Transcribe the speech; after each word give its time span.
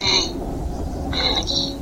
Esta 0.00 1.76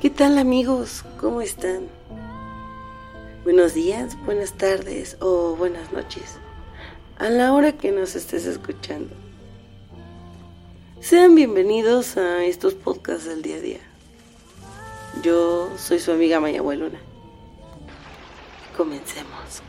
¿Qué 0.00 0.10
tal 0.10 0.38
amigos? 0.38 1.04
¿Cómo 1.20 1.40
están? 1.40 1.88
Buenos 3.42 3.74
días, 3.74 4.16
buenas 4.24 4.52
tardes 4.52 5.16
o 5.18 5.56
buenas 5.56 5.90
noches. 5.90 6.38
A 7.18 7.28
la 7.30 7.52
hora 7.52 7.72
que 7.72 7.90
nos 7.90 8.14
estés 8.14 8.46
escuchando. 8.46 9.12
Sean 11.00 11.34
bienvenidos 11.34 12.16
a 12.16 12.44
estos 12.44 12.74
podcasts 12.74 13.24
del 13.24 13.42
día 13.42 13.56
a 13.56 13.60
día. 13.60 13.80
Yo 15.24 15.68
soy 15.76 15.98
su 15.98 16.12
amiga 16.12 16.38
Maya. 16.38 16.62
Comencemos. 18.76 19.62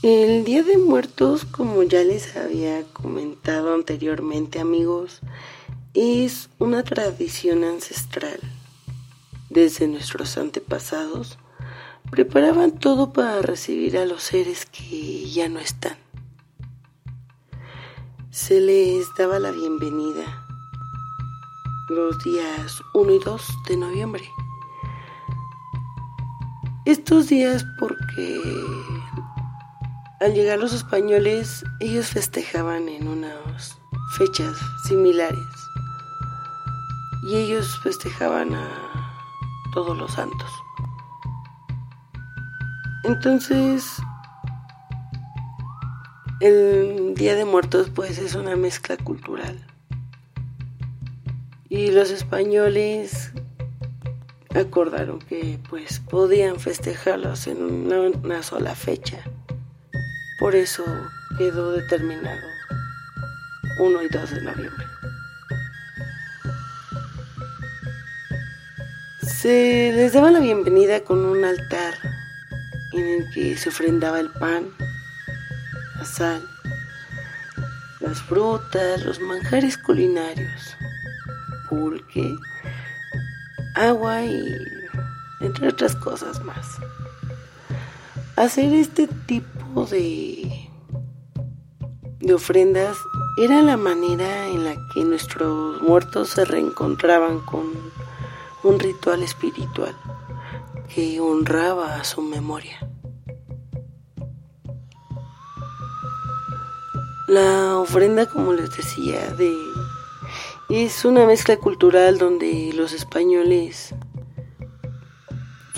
El 0.00 0.44
Día 0.44 0.62
de 0.62 0.78
Muertos, 0.78 1.44
como 1.44 1.82
ya 1.82 2.04
les 2.04 2.36
había 2.36 2.84
comentado 2.92 3.74
anteriormente 3.74 4.60
amigos, 4.60 5.18
es 5.92 6.50
una 6.60 6.84
tradición 6.84 7.64
ancestral. 7.64 8.38
Desde 9.50 9.88
nuestros 9.88 10.38
antepasados 10.38 11.40
preparaban 12.12 12.78
todo 12.78 13.12
para 13.12 13.42
recibir 13.42 13.98
a 13.98 14.06
los 14.06 14.22
seres 14.22 14.66
que 14.66 15.28
ya 15.28 15.48
no 15.48 15.58
están. 15.58 15.96
Se 18.30 18.60
les 18.60 19.04
daba 19.18 19.40
la 19.40 19.50
bienvenida 19.50 20.46
los 21.88 22.22
días 22.22 22.84
1 22.94 23.12
y 23.14 23.18
2 23.18 23.42
de 23.68 23.76
noviembre. 23.76 24.30
Estos 26.84 27.28
días 27.28 27.66
porque 27.80 28.40
al 30.20 30.34
llegar 30.34 30.58
los 30.58 30.72
españoles, 30.72 31.64
ellos 31.78 32.08
festejaban 32.08 32.88
en 32.88 33.06
unas 33.06 33.78
fechas 34.16 34.56
similares. 34.84 35.38
Y 37.24 37.36
ellos 37.36 37.78
festejaban 37.82 38.54
a 38.54 38.68
todos 39.72 39.96
los 39.96 40.12
santos. 40.12 40.50
Entonces, 43.04 43.84
el 46.40 47.14
Día 47.14 47.34
de 47.34 47.44
Muertos 47.44 47.90
pues 47.90 48.18
es 48.18 48.34
una 48.34 48.56
mezcla 48.56 48.96
cultural. 48.96 49.64
Y 51.68 51.90
los 51.90 52.10
españoles 52.10 53.32
acordaron 54.54 55.20
que 55.20 55.60
pues 55.68 56.00
podían 56.00 56.58
festejarlos 56.58 57.46
en 57.46 57.62
una, 57.62 58.00
una 58.18 58.42
sola 58.42 58.74
fecha. 58.74 59.22
Por 60.38 60.54
eso 60.54 60.84
quedó 61.36 61.72
determinado 61.72 62.46
1 63.78 64.02
y 64.02 64.08
2 64.08 64.30
de 64.30 64.42
noviembre. 64.42 64.86
Se 69.26 69.92
les 69.94 70.12
daba 70.12 70.30
la 70.30 70.38
bienvenida 70.38 71.02
con 71.02 71.24
un 71.24 71.44
altar 71.44 71.94
en 72.92 73.06
el 73.06 73.30
que 73.30 73.56
se 73.56 73.68
ofrendaba 73.68 74.20
el 74.20 74.30
pan, 74.30 74.68
la 75.96 76.04
sal, 76.04 76.48
las 78.00 78.22
frutas, 78.22 79.04
los 79.04 79.20
manjares 79.20 79.76
culinarios, 79.76 80.76
pulque, 81.68 82.36
agua 83.74 84.24
y 84.24 84.56
entre 85.40 85.68
otras 85.68 85.96
cosas 85.96 86.40
más. 86.44 86.78
Hacer 88.38 88.72
este 88.72 89.08
tipo 89.26 89.84
de, 89.86 90.70
de 92.20 92.34
ofrendas 92.34 92.96
era 93.36 93.62
la 93.62 93.76
manera 93.76 94.46
en 94.46 94.64
la 94.64 94.76
que 94.94 95.04
nuestros 95.04 95.82
muertos 95.82 96.28
se 96.28 96.44
reencontraban 96.44 97.40
con 97.40 97.64
un 98.62 98.78
ritual 98.78 99.24
espiritual 99.24 99.92
que 100.94 101.18
honraba 101.18 101.96
a 101.96 102.04
su 102.04 102.22
memoria. 102.22 102.78
La 107.26 107.76
ofrenda, 107.78 108.26
como 108.26 108.52
les 108.52 108.70
decía, 108.76 109.32
de 109.32 109.52
es 110.68 111.04
una 111.04 111.26
mezcla 111.26 111.56
cultural 111.56 112.18
donde 112.18 112.72
los 112.72 112.92
españoles 112.92 113.96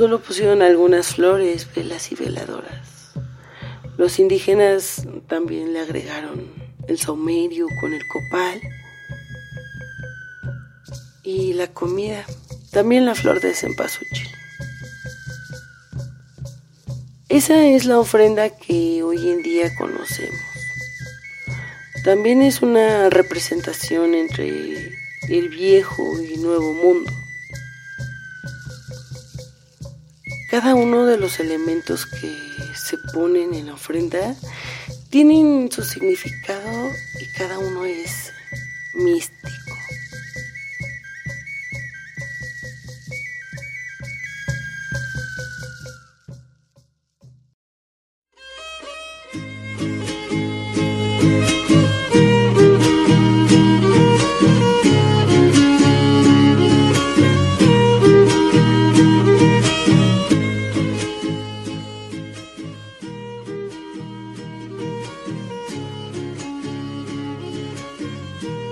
solo 0.01 0.23
pusieron 0.23 0.63
algunas 0.63 1.17
flores, 1.17 1.69
velas 1.77 2.11
y 2.11 2.15
veladoras. 2.15 3.13
Los 3.99 4.19
indígenas 4.19 5.07
también 5.27 5.75
le 5.75 5.81
agregaron 5.81 6.47
el 6.89 6.99
saumerio 6.99 7.67
con 7.83 7.93
el 7.93 8.01
copal 8.09 8.63
y 11.23 11.53
la 11.53 11.67
comida, 11.67 12.25
también 12.73 13.05
la 13.05 13.15
flor 13.15 13.43
de 13.43 13.53
cempasúchil. 13.53 14.27
Esa 17.29 17.67
es 17.67 17.85
la 17.85 17.99
ofrenda 17.99 18.49
que 18.57 19.03
hoy 19.03 19.29
en 19.29 19.43
día 19.43 19.69
conocemos. 19.77 20.41
También 22.05 22.41
es 22.41 22.63
una 22.63 23.11
representación 23.11 24.15
entre 24.15 24.95
el 25.29 25.51
viejo 25.51 26.19
y 26.23 26.39
nuevo 26.39 26.73
mundo. 26.73 27.20
Cada 30.63 30.75
uno 30.75 31.07
de 31.07 31.17
los 31.17 31.41
elementos 31.41 32.05
que 32.05 32.37
se 32.75 32.99
ponen 33.15 33.55
en 33.55 33.69
la 33.69 33.73
ofrenda 33.73 34.37
tienen 35.09 35.73
su 35.73 35.83
significado 35.83 36.91
y 37.19 37.33
cada 37.39 37.59
uno 37.59 37.87
es 37.87 38.31
místico. 38.93 39.70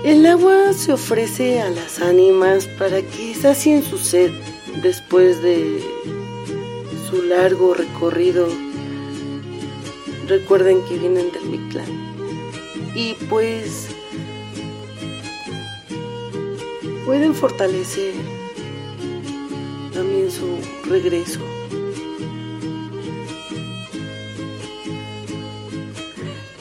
El 0.03 0.25
agua 0.25 0.71
se 0.71 0.93
ofrece 0.93 1.59
a 1.59 1.69
las 1.69 1.99
ánimas 1.99 2.65
para 2.79 3.01
que 3.01 3.35
sacien 3.35 3.83
su 3.83 3.97
sed 3.97 4.31
después 4.81 5.43
de 5.43 5.83
su 7.09 7.21
largo 7.23 7.73
recorrido. 7.73 8.47
Recuerden 10.25 10.81
que 10.85 10.97
vienen 10.97 11.29
del 11.33 11.43
Mictlán. 11.49 11.89
Y 12.95 13.13
pues 13.29 13.89
pueden 17.05 17.35
fortalecer 17.35 18.13
también 19.93 20.31
su 20.31 20.59
regreso. 20.89 21.41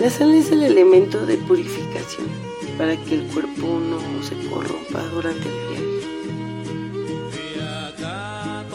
La 0.01 0.11
sal 0.11 0.35
es 0.35 0.51
el 0.51 0.65
elemento 0.65 1.25
de 1.25 1.37
purificación 1.37 2.48
para 2.79 2.97
que 2.97 3.17
el 3.17 3.23
cuerpo 3.25 3.81
no 3.81 3.99
se 4.23 4.37
corrompa 4.49 5.03
durante 5.13 5.49
el 5.49 5.55
viaje. 5.69 5.89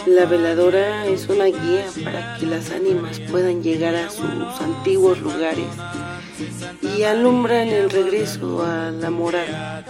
La 0.05 0.25
veladora 0.25 1.05
es 1.05 1.29
una 1.29 1.45
guía 1.45 1.85
para 2.03 2.38
que 2.38 2.45
las 2.45 2.69
ánimas 2.71 3.21
puedan 3.31 3.63
llegar 3.63 3.95
a 3.95 4.09
sus 4.09 4.59
antiguos 4.59 5.21
lugares 5.21 5.67
y 6.97 7.03
alumbran 7.03 7.69
el 7.69 7.89
regreso 7.89 8.61
a 8.63 8.91
la 8.91 9.09
morada. 9.09 9.85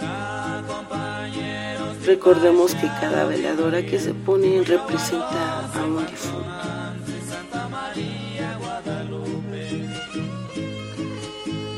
Recordemos 2.06 2.74
que 2.76 2.86
cada 2.86 3.24
veladora 3.24 3.84
que 3.84 3.98
se 3.98 4.14
pone 4.14 4.62
representa 4.62 5.66
a 5.74 5.84
un 5.84 6.06
difunto. 6.06 6.73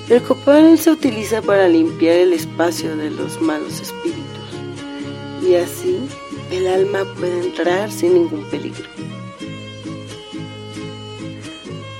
El 0.08 0.22
copal 0.22 0.78
se 0.78 0.92
utiliza 0.92 1.42
para 1.42 1.68
limpiar 1.68 2.14
el 2.14 2.32
espacio 2.32 2.96
de 2.96 3.10
los 3.10 3.40
malos 3.40 3.80
espíritus 3.80 4.24
y 5.44 5.56
así 5.56 5.98
el 6.52 6.68
alma 6.68 7.04
puede 7.18 7.46
entrar 7.46 7.90
sin 7.90 8.14
ningún 8.14 8.44
peligro. 8.44 8.88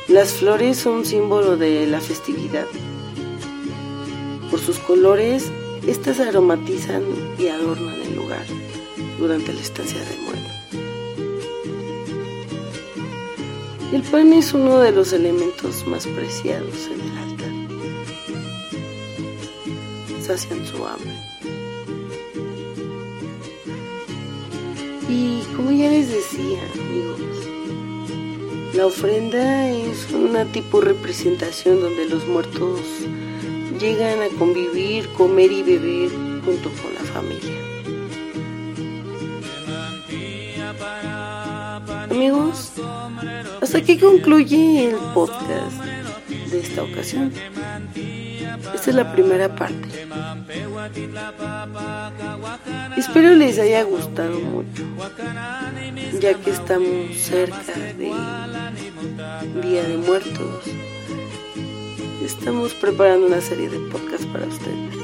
Las 0.07 0.35
flores 0.35 0.77
son 0.77 1.05
símbolo 1.05 1.57
de 1.57 1.85
la 1.89 2.01
festividad. 2.01 2.67
Por 4.53 4.61
sus 4.61 4.79
colores, 4.79 5.51
estas 5.89 6.21
aromatizan 6.21 7.03
y 7.41 7.49
adornan 7.49 8.01
el 8.03 8.15
lugar 8.15 8.47
durante 9.19 9.53
la 9.53 9.61
estancia 9.61 9.99
de 9.99 10.17
muerte. 10.19 10.51
El 13.93 14.03
pan 14.03 14.33
es 14.33 14.55
uno 14.55 14.79
de 14.79 14.93
los 14.93 15.13
elementos 15.13 15.85
más 15.89 16.07
preciados 16.07 16.87
en 16.87 17.01
el 17.01 17.16
Sacian 20.27 20.67
su 20.67 20.85
hambre. 20.85 21.13
Y 25.09 25.43
como 25.55 25.71
ya 25.71 25.89
les 25.89 26.09
decía, 26.09 26.59
amigos, 26.75 27.21
la 28.75 28.87
ofrenda 28.87 29.69
es 29.69 30.11
una 30.11 30.45
tipo 30.47 30.81
representación 30.81 31.81
donde 31.81 32.07
los 32.07 32.27
muertos 32.27 32.81
llegan 33.79 34.21
a 34.21 34.29
convivir, 34.37 35.07
comer 35.11 35.53
y 35.53 35.63
beber 35.63 36.11
junto 36.45 36.71
con 36.83 36.95
la 36.95 37.05
familia. 37.13 37.55
Amigos, 42.11 42.73
hasta 43.63 43.79
aquí 43.79 43.97
concluye 43.97 44.89
el 44.89 44.97
podcast 45.15 45.85
de 46.51 46.59
esta 46.59 46.83
ocasión. 46.83 47.33
Esta 48.75 48.91
es 48.91 48.97
la 48.97 49.13
primera 49.13 49.55
parte. 49.55 50.07
Espero 52.97 53.35
les 53.35 53.59
haya 53.59 53.83
gustado 53.83 54.39
mucho, 54.41 54.85
ya 56.21 56.35
que 56.35 56.51
estamos 56.51 57.17
cerca 57.17 57.73
de 57.99 58.13
Día 59.63 59.83
de 59.83 59.97
Muertos. 59.97 60.65
Estamos 62.25 62.75
preparando 62.75 63.27
una 63.27 63.41
serie 63.41 63.69
de 63.69 63.79
podcasts 63.91 64.27
para 64.27 64.47
ustedes. 64.47 64.95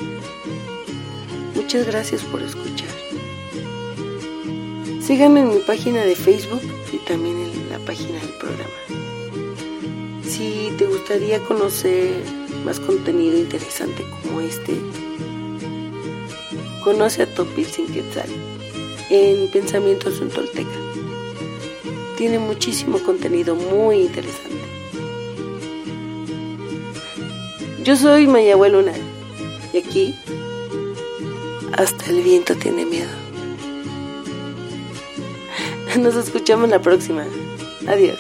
Muchas 1.54 1.86
gracias 1.86 2.22
por 2.22 2.42
escuchar. 2.42 2.88
Síganme 5.00 5.40
en 5.40 5.48
mi 5.54 5.60
página 5.60 6.04
de 6.04 6.14
Facebook 6.14 6.62
y 6.92 6.98
también 6.98 7.36
en 7.36 7.70
la 7.70 7.78
página 7.80 8.18
del 8.20 8.34
programa. 8.38 9.02
Si 10.22 10.72
te 10.78 10.86
gustaría 10.86 11.38
conocer 11.40 12.22
más 12.64 12.80
contenido 12.80 13.36
interesante 13.38 14.04
como 14.22 14.40
este, 14.40 14.74
conoce 16.84 17.22
a 17.22 17.34
Topil 17.34 17.66
Quetzal 17.66 18.28
en 19.10 19.50
Pensamientos 19.50 20.20
en 20.20 20.30
Tolteca. 20.30 20.70
Tiene 22.16 22.38
muchísimo 22.38 22.98
contenido 22.98 23.54
muy 23.54 24.02
interesante. 24.02 24.62
Yo 27.82 27.96
soy 27.96 28.26
Mayagüe 28.26 28.68
Luna 28.68 28.92
y 29.72 29.78
aquí 29.78 30.14
hasta 31.72 32.10
el 32.10 32.22
viento 32.22 32.54
tiene 32.56 32.84
miedo. 32.84 33.10
Nos 35.98 36.14
escuchamos 36.14 36.70
la 36.70 36.80
próxima. 36.80 37.24
Adiós. 37.86 38.18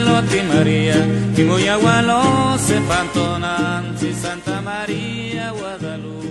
Loti 0.00 0.40
María, 0.52 0.94
y 1.36 1.42
muy 1.42 1.68
agualo 1.68 2.58
se 2.58 2.80
pantonan, 2.80 3.96
si 3.98 4.12
Santa 4.12 4.60
María 4.60 5.50
Guadalupe, 5.50 6.21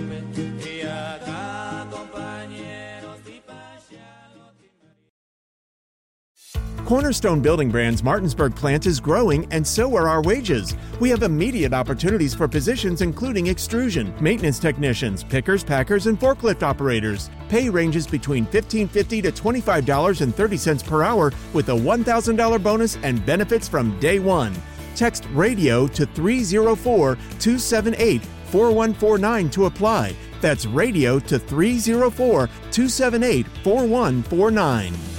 Cornerstone 6.92 7.40
Building 7.40 7.70
Brands 7.70 8.02
Martinsburg 8.02 8.54
plant 8.54 8.84
is 8.84 9.00
growing, 9.00 9.50
and 9.50 9.66
so 9.66 9.96
are 9.96 10.08
our 10.08 10.20
wages. 10.20 10.76
We 11.00 11.08
have 11.08 11.22
immediate 11.22 11.72
opportunities 11.72 12.34
for 12.34 12.46
positions 12.46 13.00
including 13.00 13.46
extrusion, 13.46 14.12
maintenance 14.20 14.58
technicians, 14.58 15.24
pickers, 15.24 15.64
packers, 15.64 16.06
and 16.06 16.20
forklift 16.20 16.62
operators. 16.62 17.30
Pay 17.48 17.70
ranges 17.70 18.06
between 18.06 18.44
$15.50 18.44 19.22
to 19.22 19.32
$25.30 19.32 20.86
per 20.86 21.02
hour 21.02 21.32
with 21.54 21.70
a 21.70 21.72
$1,000 21.72 22.62
bonus 22.62 22.98
and 23.02 23.24
benefits 23.24 23.66
from 23.66 23.98
day 23.98 24.18
one. 24.18 24.54
Text 24.94 25.24
radio 25.32 25.86
to 25.86 26.04
304 26.04 27.14
278 27.14 28.22
4149 28.50 29.48
to 29.48 29.64
apply. 29.64 30.14
That's 30.42 30.66
radio 30.66 31.18
to 31.20 31.38
304 31.38 32.46
278 32.70 33.46
4149. 33.64 35.11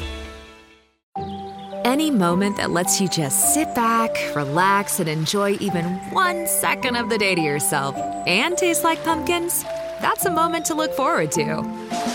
Any 1.93 2.09
moment 2.09 2.57
that 2.57 2.71
lets 2.71 2.99
you 2.99 3.07
just 3.07 3.53
sit 3.53 3.75
back, 3.75 4.09
relax, 4.35 4.99
and 4.99 5.07
enjoy 5.07 5.57
even 5.59 5.85
one 6.09 6.47
second 6.47 6.95
of 6.95 7.07
the 7.07 7.19
day 7.19 7.35
to 7.35 7.39
yourself 7.39 7.95
and 8.25 8.57
taste 8.57 8.83
like 8.83 9.03
pumpkins, 9.03 9.63
that's 10.01 10.25
a 10.25 10.31
moment 10.31 10.65
to 10.65 10.73
look 10.73 10.91
forward 10.93 11.31
to. 11.33 11.45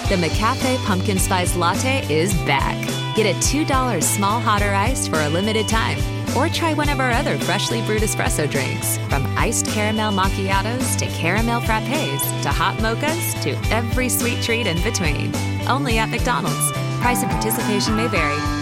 The 0.08 0.16
McCafe 0.16 0.84
Pumpkin 0.84 1.20
Spice 1.20 1.54
Latte 1.54 2.04
is 2.12 2.34
back. 2.38 2.76
Get 3.14 3.32
a 3.32 3.38
$2 3.38 4.02
small 4.02 4.40
hot 4.40 4.62
or 4.62 4.74
iced 4.74 5.10
for 5.10 5.20
a 5.20 5.28
limited 5.28 5.68
time. 5.68 5.98
Or 6.36 6.48
try 6.48 6.74
one 6.74 6.88
of 6.88 6.98
our 6.98 7.12
other 7.12 7.38
freshly 7.38 7.80
brewed 7.82 8.02
espresso 8.02 8.50
drinks, 8.50 8.98
from 9.08 9.24
iced 9.38 9.66
caramel 9.66 10.10
macchiatos 10.10 10.98
to 10.98 11.06
caramel 11.06 11.60
frappes 11.60 12.42
to 12.42 12.48
hot 12.48 12.74
mochas 12.78 13.40
to 13.44 13.50
every 13.72 14.08
sweet 14.08 14.42
treat 14.42 14.66
in 14.66 14.82
between. 14.82 15.32
Only 15.68 15.98
at 15.98 16.08
McDonald's. 16.08 16.72
Price 16.98 17.22
and 17.22 17.30
participation 17.30 17.94
may 17.94 18.08
vary. 18.08 18.57